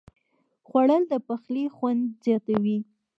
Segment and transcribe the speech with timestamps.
[0.67, 2.77] خوړل د پخلي خوند زیاتوي